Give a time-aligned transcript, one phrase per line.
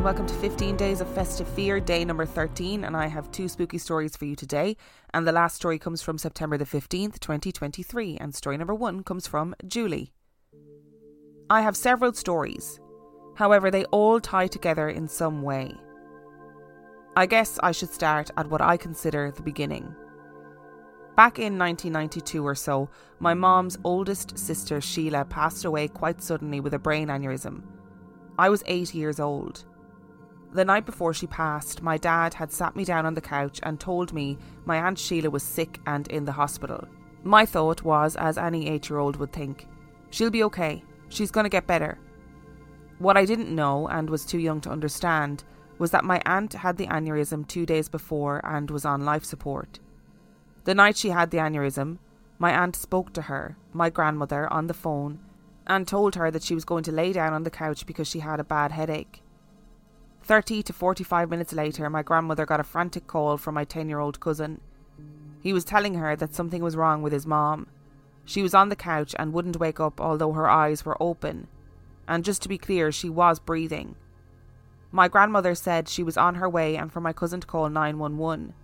[0.00, 2.84] And welcome to 15 Days of Festive Fear, day number 13.
[2.84, 4.78] And I have two spooky stories for you today.
[5.12, 8.16] And the last story comes from September the 15th, 2023.
[8.16, 10.06] And story number one comes from Juleigh.
[11.50, 12.80] I have several stories.
[13.36, 15.74] However, they all tie together in some way.
[17.14, 19.94] I guess I should start at what I consider the beginning.
[21.14, 26.72] Back in 1992 or so, my mom's oldest sister Sheila passed away quite suddenly with
[26.72, 27.64] a brain aneurysm.
[28.38, 29.66] I was eight years old.
[30.52, 33.78] The night before she passed, my dad had sat me down on the couch and
[33.78, 36.88] told me my Aunt Sheila was sick and in the hospital.
[37.22, 39.66] My thought was, as any eight year old would think,
[40.10, 41.98] she'll be okay, she's going to get better.
[42.98, 45.44] What I didn't know, and was too young to understand,
[45.78, 49.78] was that my aunt had the aneurysm two days before and was on life support.
[50.64, 51.98] The night she had the aneurysm,
[52.38, 55.20] my aunt spoke to her, my grandmother, on the phone
[55.70, 58.18] and told her that she was going to lay down on the couch because she
[58.18, 59.22] had a bad headache.
[60.30, 63.98] 30 to 45 minutes later, my grandmother got a frantic call from my 10 year
[63.98, 64.60] old cousin.
[65.40, 67.66] He was telling her that something was wrong with his mom.
[68.24, 71.48] She was on the couch and wouldn't wake up, although her eyes were open.
[72.06, 73.96] And just to be clear, she was breathing.
[74.92, 78.54] My grandmother said she was on her way and for my cousin to call 911.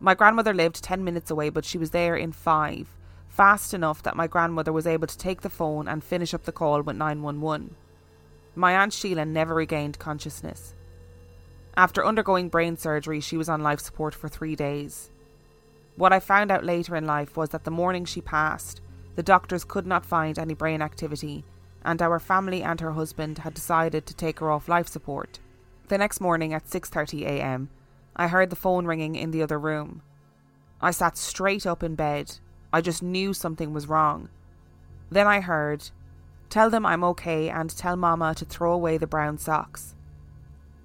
[0.00, 2.96] My grandmother lived 10 minutes away, but she was there in five
[3.28, 6.52] fast enough that my grandmother was able to take the phone and finish up the
[6.52, 7.76] call with 911.
[8.54, 10.74] My Aunt Sheila never regained consciousness.
[11.76, 15.10] After undergoing brain surgery, she was on life support for three days.
[15.96, 18.80] What I found out later in life was that the morning she passed,
[19.16, 21.44] the doctors could not find any brain activity,
[21.84, 25.38] and our family and her husband had decided to take her off life support.
[25.88, 27.70] The next morning at 6:30 a.m.,
[28.16, 30.02] I heard the phone ringing in the other room.
[30.80, 32.38] I sat straight up in bed
[32.72, 34.28] I just knew something was wrong.
[35.10, 35.90] Then I heard,
[36.50, 39.94] Tell them I'm okay and tell Mama to throw away the brown socks.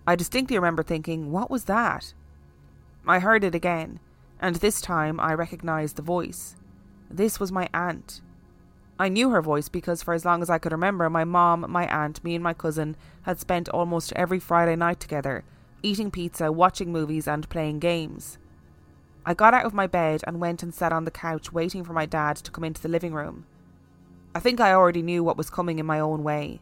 [0.06, 2.14] I distinctly remember thinking, What was that?
[3.08, 4.00] I heard it again,
[4.40, 6.56] and this time I recognised the voice.
[7.10, 8.22] This was my aunt.
[9.00, 11.88] I knew her voice because for as long as I could remember, my mom, my
[11.88, 15.44] aunt, me, and my cousin had spent almost every Friday night together,
[15.82, 18.38] eating pizza, watching movies, and playing games.
[19.26, 21.94] I got out of my bed and went and sat on the couch waiting for
[21.94, 23.46] my dad to come into the living room.
[24.36, 26.60] I think I already knew what was coming in my own way.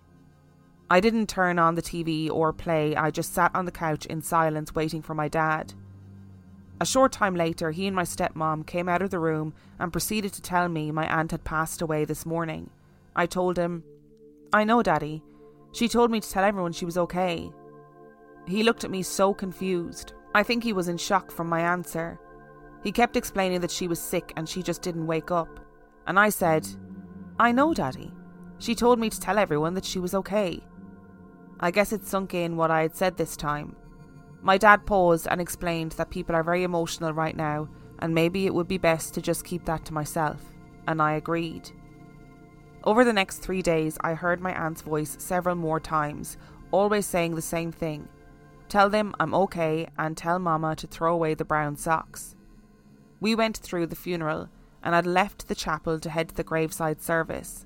[0.92, 4.22] I didn't turn on the TV or play, I just sat on the couch in
[4.22, 5.74] silence waiting for my dad.
[6.80, 10.34] A short time later, he and my stepmom came out of the room and proceeded
[10.34, 12.70] to tell me my aunt had passed away this morning.
[13.16, 13.84] I told him,
[14.54, 15.24] I know, Daddy.
[15.72, 17.52] She told me to tell everyone she was okay.
[18.46, 20.14] He looked at me so confused.
[20.36, 22.20] I think he was in shock from my answer.
[22.84, 25.60] He kept explaining that she was sick and she just didn't wake up.
[26.06, 26.68] And I said,
[27.40, 28.12] I know, Daddy.
[28.60, 30.62] She told me to tell everyone that she was okay.
[31.60, 33.76] I guess it sunk in what I had said this time.
[34.42, 38.54] My dad paused and explained that people are very emotional right now, and maybe it
[38.54, 40.42] would be best to just keep that to myself.
[40.88, 41.72] And I agreed.
[42.84, 46.38] Over the next three days, I heard my aunt's voice several more times,
[46.72, 48.10] always saying the same thing
[48.68, 52.36] Tell them I'm okay, and tell Mama to throw away the brown socks.
[53.20, 54.50] We went through the funeral
[54.84, 57.66] and had left the chapel to head to the graveside service.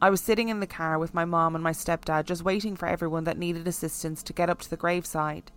[0.00, 2.86] I was sitting in the car with my mom and my stepdad just waiting for
[2.86, 5.52] everyone that needed assistance to get up to the graveside.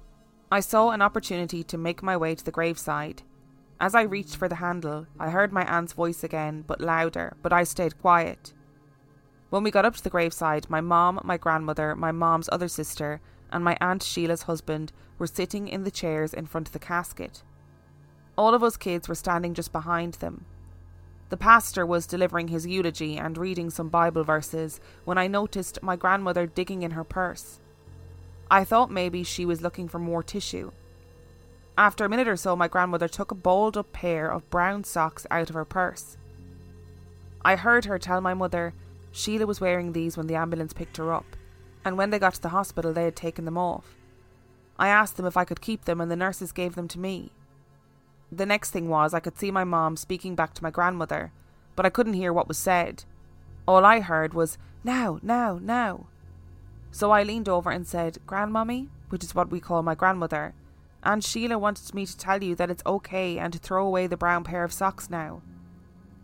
[0.51, 3.23] I saw an opportunity to make my way to the graveside.
[3.79, 7.53] As I reached for the handle, I heard my aunt's voice again, but louder, but
[7.53, 8.53] I stayed quiet.
[9.49, 13.21] When we got up to the graveside, my mom, my grandmother, my mom's other sister,
[13.51, 17.43] and my Aunt Sheila's husband were sitting in the chairs in front of the casket.
[18.35, 20.45] All of us kids were standing just behind them.
[21.33, 25.95] The pastor was delivering his eulogy and reading some Bible verses when I noticed my
[25.95, 27.59] grandmother digging in her purse.
[28.51, 30.69] I thought maybe she was looking for more tissue.
[31.75, 35.25] After a minute or so, my grandmother took a balled up pair of brown socks
[35.31, 36.17] out of her purse.
[37.43, 38.75] I heard her tell my mother
[39.11, 41.35] Sheila was wearing these when the ambulance picked her up,
[41.83, 43.97] and when they got to the hospital, they had taken them off.
[44.77, 47.31] I asked them if I could keep them, and the nurses gave them to me.
[48.35, 51.31] The next thing was I could see my mom speaking back to my grandmother,
[51.75, 53.03] but I couldn't hear what was said.
[53.67, 56.07] All I heard was, Now, now, now.
[56.89, 60.55] So I leaned over and said, Grandmommy, which is what we call my grandmother,
[61.03, 64.17] and Sheila wanted me to tell you that it's okay and to throw away the
[64.17, 65.43] brown pair of socks now.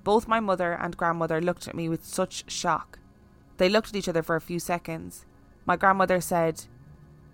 [0.04, 2.98] Both my mother and grandmother looked at me with such shock.
[3.58, 5.26] They looked at each other for a few seconds.
[5.66, 6.64] My grandmother said,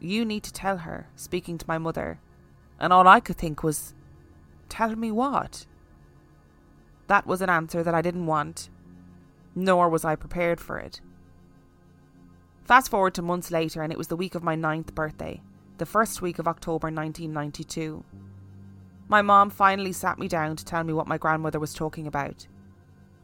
[0.02, 2.20] You need to tell her, speaking to my mother.
[2.80, 3.94] And all I could think was,
[4.70, 5.66] Tell me what?
[7.08, 8.70] That was an answer that I didn't want,
[9.54, 11.02] nor was I prepared for it.
[12.64, 15.42] Fast forward to months later, and it was the week of my ninth birthday,
[15.78, 18.04] the first week of October 1992.
[19.08, 22.48] My mom finally sat me down to tell me what my grandmother was talking about.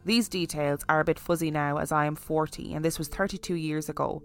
[0.04, 3.54] These details are a bit fuzzy now as I am 40 and this was 32
[3.54, 4.22] years ago.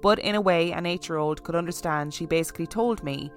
[0.00, 3.30] But in a way, an 8 year old could understand she basically told me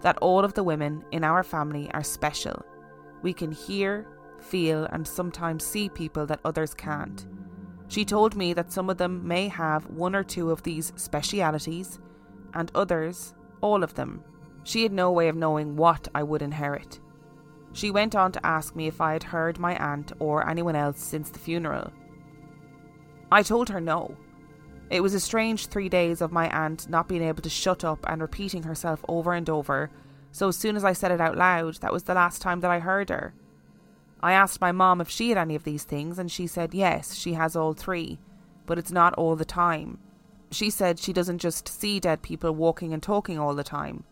[0.00, 2.64] that all of the women in our family are special.
[3.22, 4.06] We can hear,
[4.40, 7.26] feel, and sometimes see people that others can't.
[7.88, 11.98] She told me that some of them may have one or two of these specialities,
[12.54, 14.22] and others, all of them.
[14.62, 17.00] She had no way of knowing what I would inherit.
[17.72, 21.00] She went on to ask me if I had heard my aunt or anyone else
[21.00, 21.92] since the funeral.
[23.30, 24.16] I told her no.
[24.90, 28.04] It was a strange three days of my aunt not being able to shut up
[28.08, 29.90] and repeating herself over and over,
[30.32, 32.70] so as soon as I said it out loud, that was the last time that
[32.70, 33.32] I heard her.
[34.20, 37.14] I asked my mom if she had any of these things, and she said yes,
[37.14, 38.18] she has all three,
[38.66, 39.98] but it's not all the time.
[40.50, 44.02] She said she doesn't just see dead people walking and talking all the time.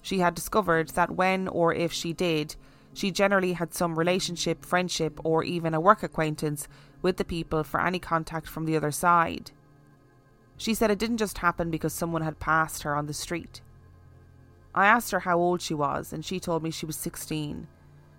[0.00, 2.56] She had discovered that when or if she did,
[2.94, 6.66] she generally had some relationship, friendship, or even a work acquaintance
[7.02, 9.52] with the people for any contact from the other side.
[10.62, 13.62] She said it didn't just happen because someone had passed her on the street.
[14.72, 17.66] I asked her how old she was, and she told me she was 16.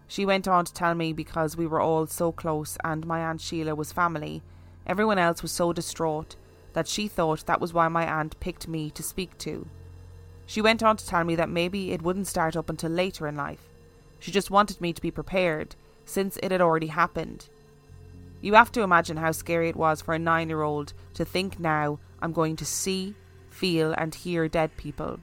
[0.09, 3.39] She went on to tell me because we were all so close and my Aunt
[3.39, 4.43] Sheila was family,
[4.85, 6.35] everyone else was so distraught
[6.73, 9.65] that she thought that was why my aunt picked me to speak to.
[10.45, 13.37] She went on to tell me that maybe it wouldn't start up until later in
[13.37, 13.69] life,
[14.19, 17.47] she just wanted me to be prepared, since it had already happened.
[18.41, 21.57] You have to imagine how scary it was for a nine year old to think
[21.57, 23.15] now I'm going to see,
[23.49, 25.19] feel, and hear dead people.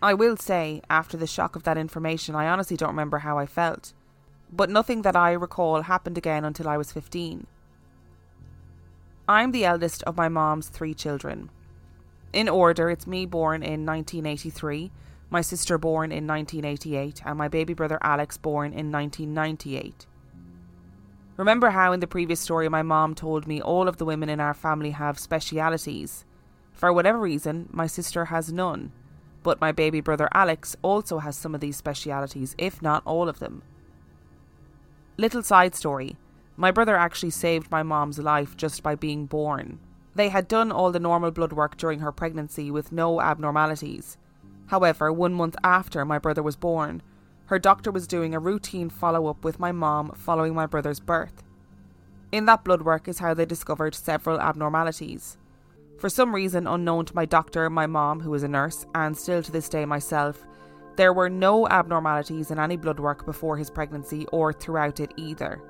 [0.00, 3.44] I will say, after the shock of that information, I honestly don't remember how I
[3.44, 3.92] felt.
[4.50, 7.46] But nothing that I recall happened again until I was 15.
[9.28, 11.50] I'm the eldest of my mom's three children.
[12.32, 14.90] In order, it's me born in 1983,
[15.28, 20.06] my sister born in 1988, and my baby brother Alex born in 1998.
[21.36, 24.40] Remember how in the previous story my mom told me all of the women in
[24.40, 26.24] our family have specialities?
[26.78, 28.92] For whatever reason, my sister has none,
[29.42, 33.40] but my baby brother Alex also has some of these specialities, if not all of
[33.40, 33.62] them.
[35.16, 36.16] Little side story
[36.56, 39.78] my brother actually saved my mom's life just by being born.
[40.16, 44.16] They had done all the normal blood work during her pregnancy with no abnormalities.
[44.66, 47.00] However, one month after my brother was born,
[47.46, 51.44] her doctor was doing a routine follow up with my mom following my brother's birth.
[52.32, 55.38] In that blood work is how they discovered several abnormalities.
[55.98, 59.42] For some reason unknown to my doctor, my mom, who is a nurse, and still
[59.42, 60.46] to this day myself,
[60.96, 65.60] there were no abnormalities in any blood work before his pregnancy or throughout it either.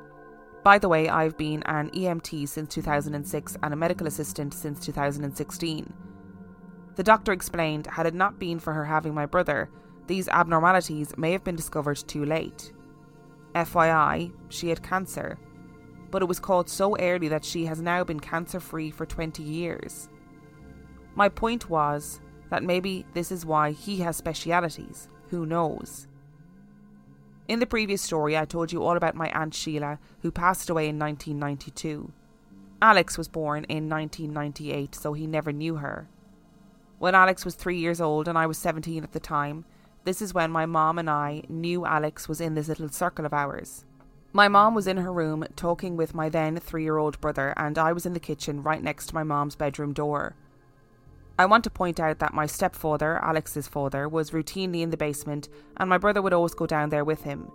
[0.62, 5.94] By the way, I've been an EMT since 2006 and a medical assistant since 2016.
[6.96, 9.70] The doctor explained, had it not been for her having my brother,
[10.08, 12.72] these abnormalities may have been discovered too late.
[13.54, 15.38] FYI, she had cancer,
[16.10, 19.42] but it was caught so early that she has now been cancer free for 20
[19.42, 20.10] years.
[21.18, 26.06] My point was that maybe this is why he has specialities, who knows?
[27.48, 30.88] In the previous story, I told you all about my Aunt Sheila, who passed away
[30.88, 32.12] in 1992.
[32.80, 36.08] Alex was born in 1998, so he never knew her.
[37.00, 39.64] When Alex was three years old and I was 17 at the time,
[40.04, 43.34] this is when my mom and I knew Alex was in this little circle of
[43.34, 43.84] ours.
[44.32, 47.76] My mom was in her room talking with my then three year old brother, and
[47.76, 50.36] I was in the kitchen right next to my mom's bedroom door.
[51.40, 55.48] I want to point out that my stepfather, Alex's father, was routinely in the basement,
[55.76, 57.48] and my brother would always go down there with him.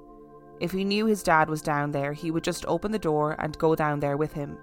[0.62, 3.58] If he knew his dad was down there, he would just open the door and
[3.58, 4.58] go down there with him.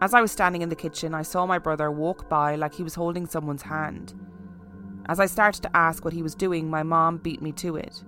[0.00, 2.82] As I was standing in the kitchen, I saw my brother walk by like he
[2.82, 4.14] was holding someone's hand.
[5.06, 8.02] As I started to ask what he was doing, my mom beat me to it.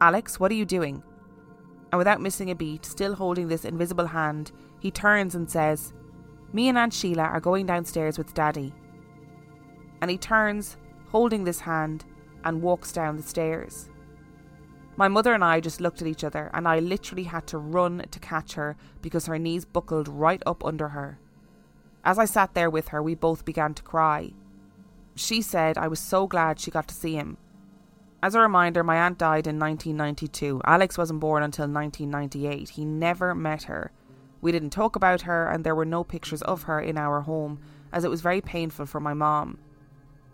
[0.00, 1.02] Alex, what are you doing?
[1.92, 5.92] And without missing a beat, still holding this invisible hand, he turns and says,
[6.54, 8.72] Me and Aunt Sheila are going downstairs with Daddy.
[10.04, 10.76] And he turns,
[11.08, 12.04] holding this hand,
[12.44, 13.88] and walks down the stairs.
[14.96, 18.04] My mother and I just looked at each other, and I literally had to run
[18.10, 21.18] to catch her because her knees buckled right up under her.
[22.04, 24.34] As I sat there with her, we both began to cry.
[25.14, 27.38] She said I was so glad she got to see him.
[28.22, 30.60] As a reminder, my aunt died in 1992.
[30.66, 32.68] Alex wasn't born until 1998.
[32.68, 33.90] He never met her.
[34.42, 37.58] We didn't talk about her, and there were no pictures of her in our home,
[37.90, 39.60] as it was very painful for my mom.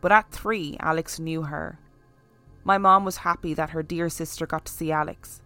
[0.00, 1.78] But at three, Alex knew her.
[2.64, 5.42] My mom was happy that her dear sister got to see Alex.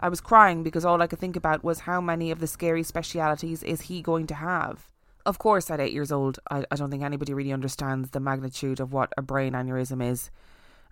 [0.00, 2.82] I was crying because all I could think about was how many of the scary
[2.82, 4.90] specialities is he going to have.
[5.24, 8.80] Of course, at eight years old, I, I don't think anybody really understands the magnitude
[8.80, 10.30] of what a brain aneurysm is.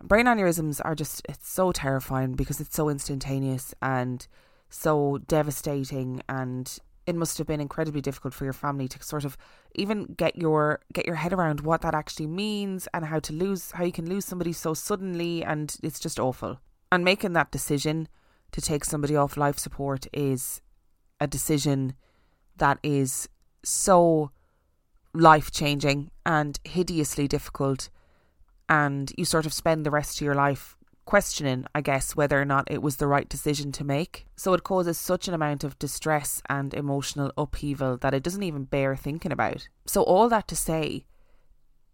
[0.03, 4.27] Brain aneurysms are just, it's so terrifying because it's so instantaneous and
[4.69, 6.79] so devastating and
[7.11, 9.37] it must have been incredibly difficult for your family to sort of
[9.75, 13.73] even get your get your head around what that actually means and how to lose
[13.73, 16.61] how you can lose somebody so suddenly and it's just awful.
[16.93, 18.09] And making that decision
[18.53, 20.63] to take somebody off life support is
[21.21, 21.95] a decision
[22.57, 23.29] that is
[23.65, 24.31] so
[25.13, 27.91] life changing and hideously difficult.
[28.69, 30.77] And you sort of spend the rest of your life
[31.11, 34.27] questioning, I guess, whether or not it was the right decision to make.
[34.37, 38.63] So it causes such an amount of distress and emotional upheaval that it doesn't even
[38.63, 39.69] bear thinking about.
[39.87, 41.05] So, all that to say,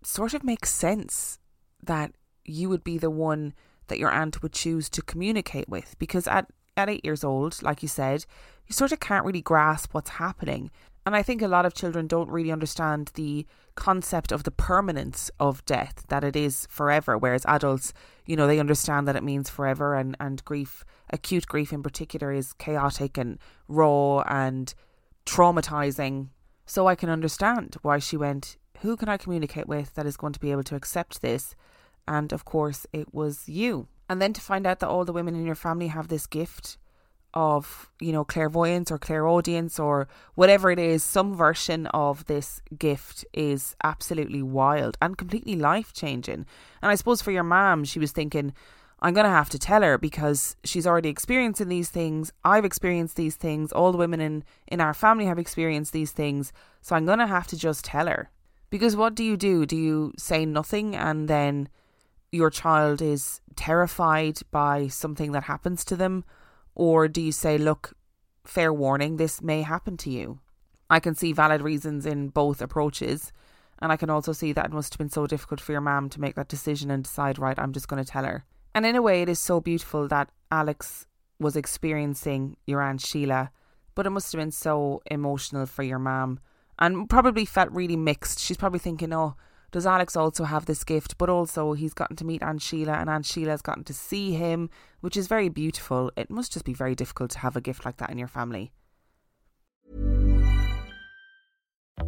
[0.05, 1.39] sort of makes sense
[1.83, 2.13] that
[2.45, 3.55] you would be the one
[3.87, 7.81] that your aunt would choose to communicate with because at, at eight years old, like
[7.81, 8.27] you said,
[8.67, 10.71] you sort of can't really grasp what's happening.
[11.07, 13.47] And I think a lot of children don't really understand the
[13.77, 17.93] concept of the permanence of death, that it is forever, whereas adults,
[18.27, 22.33] you know, they understand that it means forever and, and grief, acute grief in particular,
[22.33, 24.75] is chaotic and raw and
[25.25, 26.31] traumatizing.
[26.67, 30.33] So I can understand why she went, Who can I communicate with that is going
[30.33, 31.55] to be able to accept this?
[32.09, 33.87] And of course, it was you.
[34.09, 36.79] And then to find out that all the women in your family have this gift
[37.37, 43.27] of you know clairvoyance or clairaudience or whatever it is some version of this gift
[43.35, 46.47] is absolutely wild and completely life changing
[46.81, 48.55] and i suppose for your mom she was thinking
[49.01, 52.33] i'm going to have to tell her because she's already experiencing these things.
[52.43, 53.71] I've experienced these things.
[53.71, 56.55] All the women in in our family have experienced these things.
[56.81, 58.31] So i'm going to have to just tell her.
[58.71, 59.67] Because what do you do?
[59.67, 61.69] Do you say nothing and then
[62.33, 66.25] your child is terrified by something that happens to them
[66.77, 67.95] or do you say, look,
[68.45, 70.39] fair warning, this may happen to you?
[70.89, 73.33] I can see valid reasons in both approaches.
[73.81, 76.09] And I can also see that it must have been so difficult for your mum
[76.11, 78.45] to make that decision and decide, right, I'm just going to tell her.
[78.75, 81.07] And in a way, it is so beautiful that Alex
[81.39, 83.51] was experiencing your Aunt Sheila,
[83.95, 86.41] but it must have been so emotional for your mum
[86.79, 88.39] and probably felt really mixed.
[88.39, 89.35] She's probably thinking, oh,
[89.71, 91.19] does Alex also have this gift?
[91.19, 94.33] But also, he's gotten to meet Aunt Sheila, and Aunt Sheila has gotten to see
[94.33, 94.71] him,
[95.01, 96.11] which is very beautiful.
[96.17, 98.73] It must just be very difficult to have a gift like that in your family.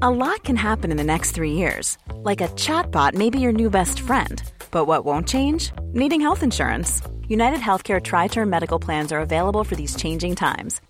[0.00, 1.98] A lot can happen in the next three years.
[2.14, 4.42] Like a chatbot may be your new best friend.
[4.70, 5.72] But what won't change?
[5.92, 7.02] Needing health insurance.
[7.26, 10.80] United Healthcare Tri Term Medical Plans are available for these changing times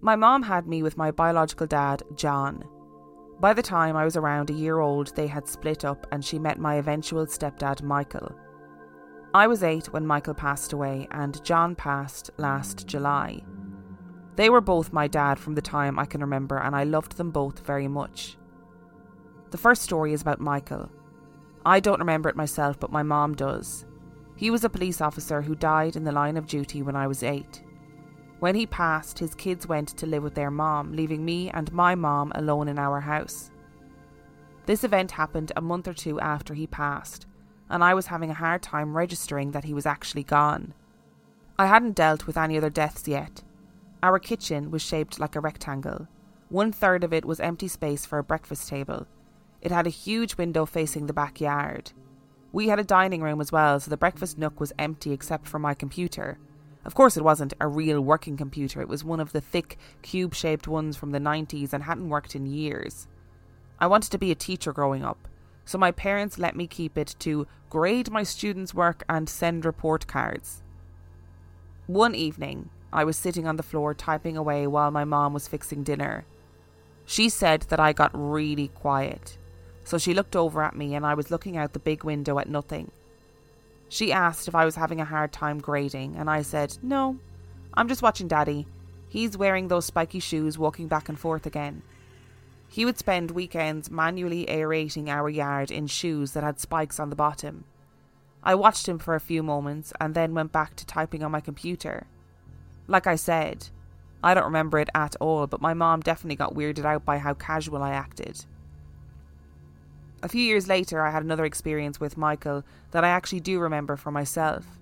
[0.00, 2.64] My mom had me with my biological dad, John.
[3.40, 6.38] By the time I was around a year old, they had split up and she
[6.38, 8.34] met my eventual stepdad, Michael.
[9.34, 13.42] I was eight when Michael passed away, and John passed last July.
[14.36, 17.30] They were both my dad from the time I can remember, and I loved them
[17.30, 18.36] both very much.
[19.50, 20.90] The first story is about Michael.
[21.64, 23.86] I don't remember it myself, but my mom does.
[24.36, 27.22] He was a police officer who died in the line of duty when I was
[27.22, 27.62] eight.
[28.42, 31.94] When he passed, his kids went to live with their mom, leaving me and my
[31.94, 33.52] mom alone in our house.
[34.66, 37.28] This event happened a month or two after he passed,
[37.70, 40.74] and I was having a hard time registering that he was actually gone.
[41.56, 43.44] I hadn't dealt with any other deaths yet.
[44.02, 46.08] Our kitchen was shaped like a rectangle.
[46.48, 49.06] One third of it was empty space for a breakfast table.
[49.60, 51.92] It had a huge window facing the backyard.
[52.50, 55.60] We had a dining room as well, so the breakfast nook was empty except for
[55.60, 56.40] my computer.
[56.84, 60.34] Of course, it wasn't a real working computer, it was one of the thick, cube
[60.34, 63.06] shaped ones from the 90s and hadn't worked in years.
[63.78, 65.28] I wanted to be a teacher growing up,
[65.64, 70.06] so my parents let me keep it to grade my students' work and send report
[70.06, 70.62] cards.
[71.86, 75.82] One evening, I was sitting on the floor typing away while my mom was fixing
[75.82, 76.24] dinner.
[77.06, 79.38] She said that I got really quiet,
[79.84, 82.48] so she looked over at me and I was looking out the big window at
[82.48, 82.90] nothing.
[83.92, 87.18] She asked if I was having a hard time grading, and I said, No,
[87.74, 88.66] I'm just watching Daddy.
[89.06, 91.82] He's wearing those spiky shoes, walking back and forth again.
[92.68, 97.16] He would spend weekends manually aerating our yard in shoes that had spikes on the
[97.16, 97.64] bottom.
[98.42, 101.40] I watched him for a few moments and then went back to typing on my
[101.40, 102.06] computer.
[102.88, 103.68] Like I said,
[104.24, 107.34] I don't remember it at all, but my mom definitely got weirded out by how
[107.34, 108.46] casual I acted.
[110.24, 112.62] A few years later, I had another experience with Michael
[112.92, 114.78] that I actually do remember for myself.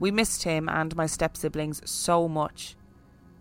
[0.00, 2.76] We missed him and my step siblings so much.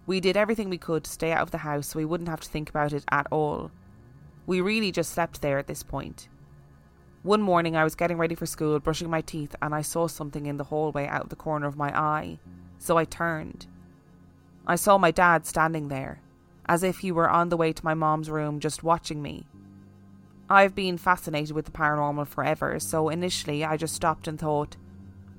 [0.05, 2.41] We did everything we could to stay out of the house so we wouldn't have
[2.41, 3.72] to think about it at all.
[4.46, 6.29] We really just slept there at this point.
[7.24, 10.46] One morning, I was getting ready for school, brushing my teeth, and I saw something
[10.46, 12.38] in the hallway out of the corner of my eye,
[12.77, 13.65] so I turned.
[14.67, 16.22] I saw my dad standing there,
[16.67, 19.48] as if he were on the way to my mom's room just watching me.
[20.49, 24.77] I've been fascinated with the paranormal forever, so initially I just stopped and thought,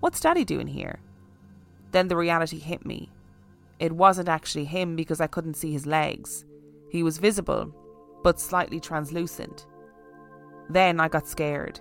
[0.01, 0.99] what's Daddy doing here?
[1.93, 3.11] Then the reality hit me.
[3.79, 6.45] It wasn't actually him because I couldn't see his legs.
[6.91, 7.73] He was visible,
[8.25, 9.67] but slightly translucent.
[10.69, 11.81] Then I got scared.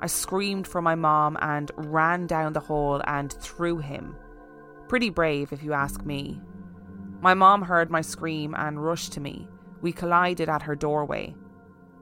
[0.00, 4.14] I screamed for my mom and ran down the hall and through him.
[4.88, 6.40] Pretty brave, if you ask me.
[7.20, 9.48] My mom heard my scream and rushed to me.
[9.80, 11.34] We collided at her doorway.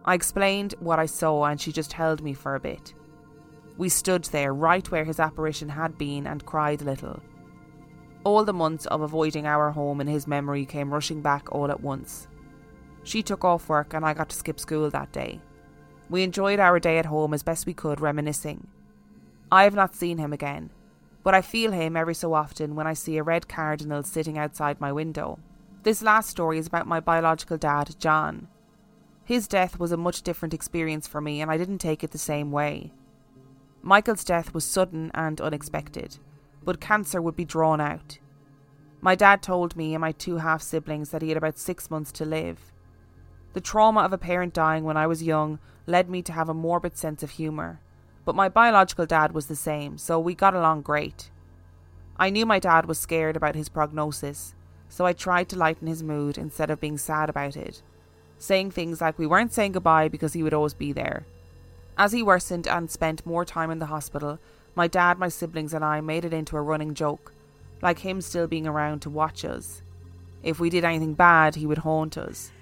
[0.07, 2.95] I explained what I saw, and she just held me for a bit.
[3.77, 7.21] We stood there, right where his apparition had been, and cried a little.
[8.25, 11.81] All the months of avoiding our home in his memory came rushing back all at
[11.81, 12.29] once.
[13.03, 15.40] She took off work, and I got to skip school that day.
[16.09, 18.69] We enjoyed our day at home as best we could, reminiscing.
[19.51, 20.71] I have not seen him again,
[21.23, 24.81] but I feel him every so often when I see a red cardinal sitting outside
[24.81, 25.38] my window.
[25.83, 28.49] This last story is about my biological dad, John.
[29.27, 32.17] His death was a much different experience for me, and I didn't take it the
[32.19, 32.93] same way.
[33.83, 36.19] Michael's death was sudden and unexpected,
[36.65, 38.21] but cancer would be drawn out.
[39.01, 42.12] My dad told me and my two half siblings that he had about six months
[42.12, 42.73] to live.
[43.53, 45.59] The trauma of a parent dying when I was young
[45.89, 47.81] led me to have a morbid sense of humour,
[48.25, 51.33] but my biological dad was the same, so we got along great.
[52.17, 54.55] I knew my dad was scared about his prognosis,
[54.89, 57.83] so I tried to lighten his mood instead of being sad about it
[58.38, 61.27] saying things like we weren't saying goodbye because he would always be there.
[61.99, 64.38] As he worsened and spent more time in the hospital,
[64.75, 67.33] my dad, my siblings, and I made it into a running joke,
[67.81, 69.83] like him still being around to watch us.
[70.42, 72.53] If we did anything bad, he would haunt us.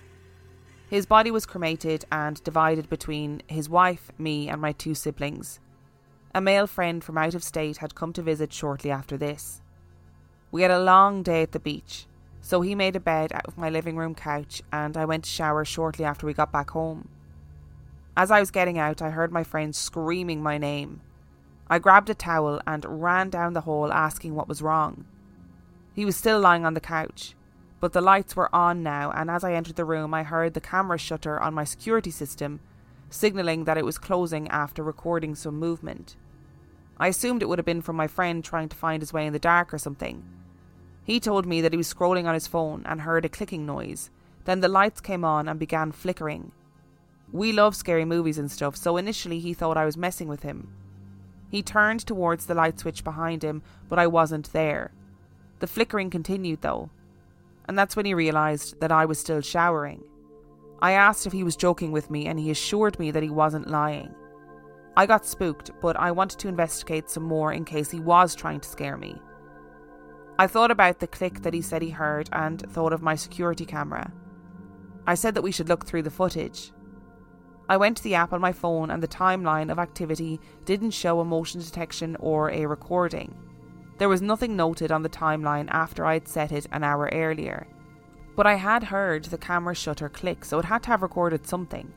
[0.88, 5.58] His body was cremated and divided between his wife, me, and my two siblings.
[6.34, 9.60] A male friend from out of state had come to visit shortly after this.
[10.52, 12.06] We had a long day at the beach,
[12.44, 15.30] so he made a bed out of my living room couch and I went to
[15.30, 17.08] shower shortly after we got back home.
[18.18, 21.00] As I was getting out, I heard my friend screaming my name.
[21.70, 25.06] I grabbed a towel and ran down the hall asking what was wrong.
[25.94, 27.34] He was still lying on the couch,
[27.80, 30.60] but the lights were on now, and as I entered the room, I heard the
[30.60, 32.60] camera shutter on my security system
[33.08, 36.14] signalling that it was closing after recording some movement.
[36.98, 39.32] I assumed it would have been from my friend trying to find his way in
[39.32, 40.24] the dark or something.
[41.04, 44.10] He told me that he was scrolling on his phone and heard a clicking noise.
[44.44, 46.52] Then the lights came on and began flickering.
[47.30, 50.72] We love scary movies and stuff, so initially he thought I was messing with him.
[51.50, 54.92] He turned towards the light switch behind him, but I wasn't there.
[55.60, 56.90] The flickering continued though,
[57.66, 60.04] and that's when he realised that I was still showering.
[60.80, 63.70] I asked if he was joking with me, and he assured me that he wasn't
[63.70, 64.14] lying.
[64.96, 68.60] I got spooked, but I wanted to investigate some more in case he was trying
[68.60, 69.20] to scare me.
[70.36, 73.64] I thought about the click that he said he heard and thought of my security
[73.64, 74.12] camera.
[75.06, 76.72] I said that we should look through the footage.
[77.68, 81.20] I went to the app on my phone and the timeline of activity didn't show
[81.20, 83.34] a motion detection or a recording.
[83.98, 87.68] There was nothing noted on the timeline after I had set it an hour earlier.
[88.34, 91.92] But I had heard the camera shutter click, so it had to have recorded something.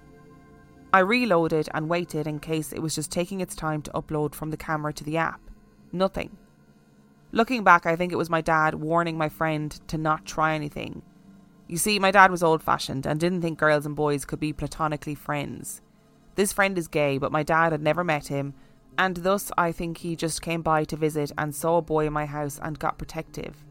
[0.94, 4.52] I reloaded and waited in case it was just taking its time to upload from
[4.52, 5.42] the camera to the app.
[5.92, 6.38] Nothing.
[7.32, 11.02] Looking back, I think it was my dad warning my friend to not try anything.
[11.68, 14.54] You see, my dad was old fashioned and didn't think girls and boys could be
[14.54, 15.82] platonically friends.
[16.36, 18.54] This friend is gay, but my dad had never met him,
[18.98, 22.14] and thus I think he just came by to visit and saw a boy in
[22.14, 23.66] my house and got protective.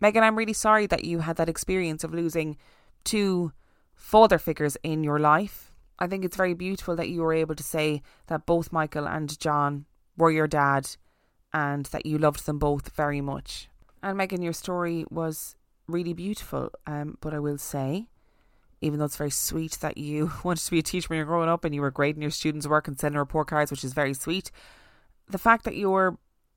[0.00, 2.56] Megan, I'm really sorry that you had that experience of losing
[3.02, 3.52] two
[3.94, 5.72] father figures in your life.
[5.98, 9.38] I think it's very beautiful that you were able to say that both Michael and
[9.38, 10.96] John were your dad
[11.52, 13.68] and that you loved them both very much.
[14.02, 16.70] And Megan, your story was really beautiful.
[16.86, 18.08] Um, but I will say,
[18.80, 21.48] even though it's very sweet that you wanted to be a teacher when you're growing
[21.48, 24.14] up and you were grading your students' work and sending report cards, which is very
[24.14, 24.50] sweet,
[25.28, 26.16] the fact that you were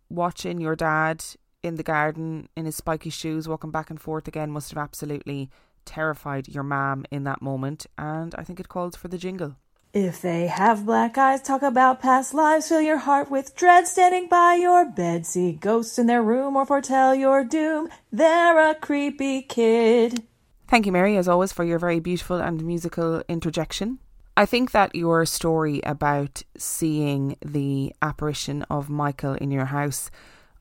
[0.10, 1.24] watching your dad
[1.64, 5.50] in the garden in his spiky shoes walking back and forth again must have absolutely
[5.84, 7.86] terrified your mum in that moment.
[7.98, 9.56] And I think it calls for the jingle.
[9.96, 14.28] If they have black eyes, talk about past lives, fill your heart with dread, standing
[14.28, 19.42] by your bed, see ghosts in their room, or foretell your doom, they're a creepy
[19.42, 20.24] kid.
[20.68, 24.00] Thank you, Mary, as always, for your very beautiful and musical interjection.
[24.36, 30.12] I think that your story about seeing the apparition of Michael in your house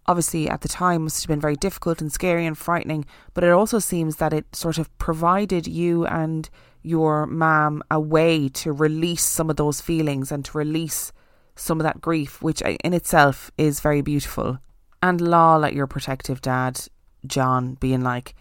[0.07, 3.51] obviously at the time must have been very difficult and scary and frightening, but it
[3.51, 6.51] also seems that it sort of provided you and
[6.85, 11.13] your mum a way to release some of those feelings and to release
[11.57, 14.59] some of that grief, which in itself is very beautiful.
[15.03, 16.81] And lol at your protective dad,
[17.27, 18.35] John, being like,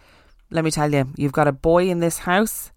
[0.50, 2.70] let me tell you, you've got a boy in this house.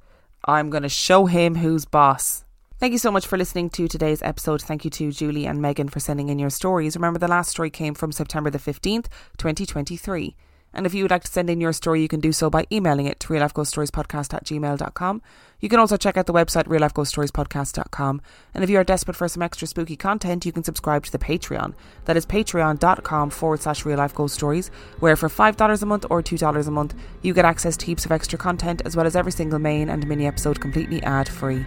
[0.46, 2.46] I'm going to show him who's boss.
[2.80, 4.62] Thank you so much for listening to today's episode.
[4.62, 6.96] Thank you to Juleigh and Megan for sending in your stories.
[6.96, 10.36] Remember, the last story came from September the 15th, 2023.
[10.78, 12.68] And if you would like to send in your story, you can do so by
[12.72, 15.22] emailing it to reallifeghoststoriespodcast at gmail.com.
[15.60, 18.22] You can also check out the website reallifeghoststoriespodcast.com.
[18.54, 21.18] And if you are desperate for some extra spooky content, you can subscribe to the
[21.18, 21.74] Patreon.
[22.06, 26.22] That is patreon.com forward slash real life ghost stories, where for $5 a month or
[26.22, 29.32] $2 a month, you get access to heaps of extra content as well as every
[29.32, 31.66] single main and mini episode completely ad free.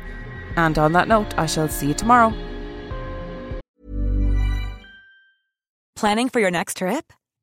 [0.56, 2.32] And on that note, I shall see you tomorrow.
[5.96, 7.12] Planning for your next trip?